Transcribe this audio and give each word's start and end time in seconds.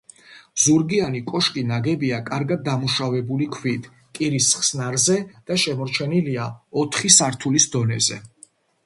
ზურგიანი 0.61 1.19
კოშკი 1.25 1.63
ნაგებია 1.71 2.21
კარგად 2.29 2.63
დამუშავებული 2.69 3.47
ქვით, 3.57 3.89
კირის 4.21 4.47
ხსნარზე 4.63 5.19
და 5.51 5.59
შემორჩენილია 5.65 6.49
ოთხი 6.85 7.13
სართულის 7.19 7.69
დონეზე. 7.77 8.19